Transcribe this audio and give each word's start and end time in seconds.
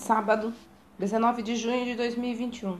Sábado, 0.00 0.54
19 0.98 1.42
de 1.42 1.54
junho 1.56 1.84
de 1.84 1.94
2021. 1.94 2.78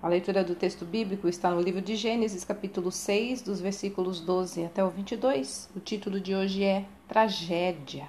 A 0.00 0.06
leitura 0.06 0.44
do 0.44 0.54
texto 0.54 0.84
bíblico 0.84 1.26
está 1.26 1.50
no 1.50 1.60
livro 1.60 1.82
de 1.82 1.96
Gênesis, 1.96 2.44
capítulo 2.44 2.92
6, 2.92 3.42
dos 3.42 3.60
versículos 3.60 4.20
12 4.20 4.66
até 4.66 4.82
o 4.82 4.88
22. 4.88 5.68
O 5.74 5.80
título 5.80 6.20
de 6.20 6.32
hoje 6.32 6.62
é 6.62 6.84
Tragédia. 7.08 8.08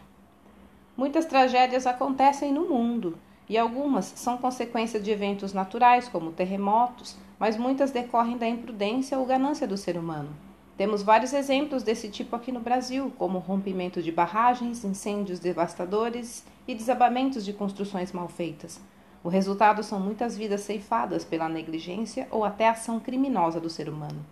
Muitas 0.96 1.26
tragédias 1.26 1.88
acontecem 1.88 2.54
no 2.54 2.70
mundo 2.70 3.18
e 3.50 3.58
algumas 3.58 4.06
são 4.06 4.38
consequência 4.38 5.00
de 5.00 5.10
eventos 5.10 5.54
naturais, 5.54 6.08
como 6.08 6.32
terremotos, 6.32 7.18
mas 7.40 7.58
muitas 7.58 7.90
decorrem 7.90 8.38
da 8.38 8.48
imprudência 8.48 9.18
ou 9.18 9.26
ganância 9.26 9.68
do 9.68 9.76
ser 9.76 9.98
humano. 9.98 10.30
Temos 10.78 11.04
vários 11.04 11.34
exemplos 11.34 11.84
desse 11.84 12.10
tipo 12.10 12.36
aqui 12.36 12.52
no 12.52 12.60
Brasil, 12.60 13.12
como 13.18 13.40
rompimento 13.40 14.02
de 14.02 14.12
barragens, 14.12 14.84
incêndios 14.84 15.40
devastadores 15.40 16.44
e 16.68 16.74
desabamentos 16.74 17.46
de 17.46 17.54
construções 17.54 18.12
mal 18.12 18.28
feitas. 18.28 18.80
O 19.24 19.30
resultado 19.30 19.84
são 19.84 20.00
muitas 20.00 20.36
vidas 20.36 20.62
ceifadas 20.62 21.24
pela 21.24 21.48
negligência 21.48 22.28
ou 22.32 22.44
até 22.44 22.68
ação 22.68 23.00
criminosa 23.00 23.60
do 23.60 23.70
ser 23.70 23.88
humano. 23.88 24.26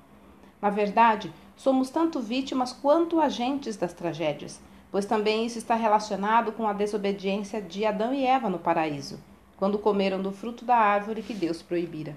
Na 0.61 0.69
verdade, 0.69 1.31
somos 1.55 1.89
tanto 1.89 2.19
vítimas 2.19 2.73
quanto 2.73 3.19
agentes 3.19 3.77
das 3.77 3.93
tragédias, 3.93 4.59
pois 4.91 5.05
também 5.05 5.45
isso 5.45 5.59
está 5.59 5.75
relacionado 5.75 6.51
com 6.51 6.67
a 6.67 6.73
desobediência 6.73 7.61
de 7.61 7.85
Adão 7.85 8.13
e 8.13 8.25
Eva 8.25 8.49
no 8.49 8.57
paraíso, 8.57 9.19
quando 9.57 9.77
comeram 9.77 10.21
do 10.21 10.31
fruto 10.31 10.65
da 10.65 10.75
árvore 10.75 11.21
que 11.21 11.33
Deus 11.33 11.61
proibira. 11.61 12.15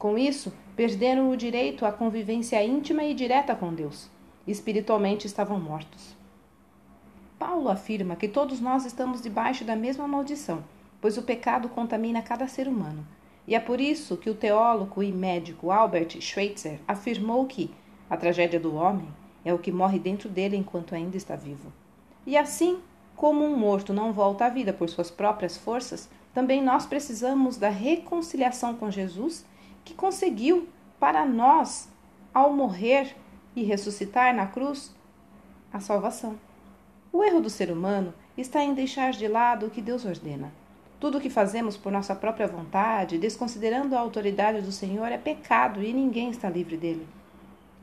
Com 0.00 0.16
isso, 0.16 0.50
perderam 0.74 1.30
o 1.30 1.36
direito 1.36 1.84
à 1.84 1.92
convivência 1.92 2.64
íntima 2.64 3.04
e 3.04 3.12
direta 3.12 3.54
com 3.54 3.74
Deus. 3.74 4.08
Espiritualmente 4.46 5.26
estavam 5.26 5.60
mortos. 5.60 6.16
Paulo 7.38 7.68
afirma 7.68 8.16
que 8.16 8.26
todos 8.26 8.62
nós 8.62 8.86
estamos 8.86 9.20
debaixo 9.20 9.62
da 9.62 9.76
mesma 9.76 10.08
maldição, 10.08 10.64
pois 11.02 11.18
o 11.18 11.22
pecado 11.22 11.68
contamina 11.68 12.22
cada 12.22 12.48
ser 12.48 12.66
humano. 12.66 13.06
E 13.46 13.54
é 13.54 13.60
por 13.60 13.78
isso 13.78 14.16
que 14.16 14.30
o 14.30 14.34
teólogo 14.34 15.02
e 15.02 15.12
médico 15.12 15.70
Albert 15.70 16.18
Schweitzer 16.18 16.80
afirmou 16.88 17.44
que 17.44 17.70
a 18.08 18.16
tragédia 18.16 18.58
do 18.58 18.74
homem 18.74 19.08
é 19.44 19.52
o 19.52 19.58
que 19.58 19.70
morre 19.70 19.98
dentro 19.98 20.30
dele 20.30 20.56
enquanto 20.56 20.94
ainda 20.94 21.18
está 21.18 21.36
vivo. 21.36 21.70
E 22.26 22.38
assim, 22.38 22.78
como 23.14 23.44
um 23.44 23.54
morto 23.54 23.92
não 23.92 24.14
volta 24.14 24.46
à 24.46 24.48
vida 24.48 24.72
por 24.72 24.88
suas 24.88 25.10
próprias 25.10 25.58
forças, 25.58 26.08
também 26.32 26.62
nós 26.62 26.86
precisamos 26.86 27.58
da 27.58 27.68
reconciliação 27.68 28.74
com 28.74 28.90
Jesus 28.90 29.44
que 29.84 29.94
conseguiu 29.94 30.68
para 30.98 31.24
nós, 31.24 31.88
ao 32.32 32.52
morrer 32.52 33.16
e 33.56 33.62
ressuscitar 33.62 34.34
na 34.34 34.46
cruz, 34.46 34.94
a 35.72 35.80
salvação. 35.80 36.38
O 37.12 37.24
erro 37.24 37.40
do 37.40 37.50
ser 37.50 37.70
humano 37.70 38.14
está 38.36 38.62
em 38.62 38.74
deixar 38.74 39.12
de 39.12 39.26
lado 39.26 39.66
o 39.66 39.70
que 39.70 39.82
Deus 39.82 40.04
ordena. 40.04 40.52
Tudo 41.00 41.18
o 41.18 41.20
que 41.20 41.30
fazemos 41.30 41.76
por 41.76 41.90
nossa 41.90 42.14
própria 42.14 42.46
vontade, 42.46 43.18
desconsiderando 43.18 43.96
a 43.96 44.00
autoridade 44.00 44.60
do 44.60 44.70
Senhor, 44.70 45.10
é 45.10 45.18
pecado 45.18 45.82
e 45.82 45.92
ninguém 45.92 46.30
está 46.30 46.48
livre 46.48 46.76
dele. 46.76 47.08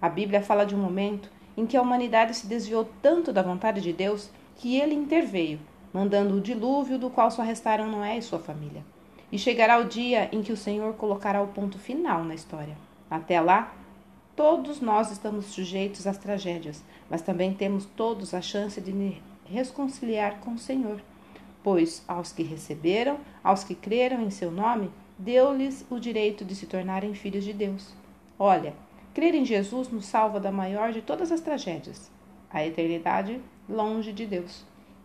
A 0.01 0.07
Bíblia 0.07 0.41
fala 0.41 0.65
de 0.65 0.75
um 0.75 0.77
momento 0.77 1.29
em 1.57 1.65
que 1.65 1.75
a 1.75 1.81
humanidade 1.81 2.35
se 2.35 2.45
desviou 2.45 2.87
tanto 3.01 3.33
da 3.33 3.41
vontade 3.41 3.81
de 3.81 3.91
Deus 3.91 4.29
que 4.55 4.79
ele 4.79 4.93
interveio, 4.93 5.59
mandando 5.91 6.35
o 6.35 6.41
dilúvio 6.41 6.99
do 6.99 7.09
qual 7.09 7.31
só 7.31 7.41
restaram 7.41 7.89
Noé 7.89 8.17
e 8.17 8.21
sua 8.21 8.39
família. 8.39 8.85
E 9.31 9.37
chegará 9.37 9.77
o 9.77 9.85
dia 9.85 10.29
em 10.31 10.41
que 10.41 10.53
o 10.53 10.57
Senhor 10.57 10.93
colocará 10.93 11.41
o 11.41 11.47
ponto 11.47 11.77
final 11.77 12.23
na 12.23 12.33
história. 12.33 12.77
Até 13.09 13.41
lá, 13.41 13.73
todos 14.35 14.79
nós 14.79 15.11
estamos 15.11 15.45
sujeitos 15.47 16.07
às 16.07 16.17
tragédias, 16.17 16.83
mas 17.09 17.21
também 17.21 17.53
temos 17.53 17.85
todos 17.85 18.33
a 18.33 18.41
chance 18.41 18.79
de 18.79 18.93
nos 18.93 19.15
reconciliar 19.45 20.39
com 20.39 20.51
o 20.53 20.59
Senhor. 20.59 21.01
Pois 21.63 22.03
aos 22.07 22.31
que 22.31 22.43
receberam, 22.43 23.19
aos 23.43 23.63
que 23.63 23.75
creram 23.75 24.21
em 24.21 24.29
seu 24.29 24.51
nome, 24.51 24.89
deu-lhes 25.17 25.85
o 25.89 25.99
direito 25.99 26.45
de 26.45 26.55
se 26.55 26.65
tornarem 26.65 27.13
filhos 27.13 27.43
de 27.43 27.51
Deus. 27.51 27.93
Olha, 28.39 28.73
crer 29.13 29.33
em 29.33 29.43
Jesus 29.43 29.89
nos 29.89 30.05
salva 30.05 30.39
da 30.39 30.51
maior 30.51 30.93
de 30.93 31.01
todas 31.01 31.31
as 31.31 31.41
tragédias, 31.41 32.11
a 32.49 32.65
eternidade 32.65 33.41
longe 33.67 34.13
de 34.13 34.25
Deus. 34.25 34.63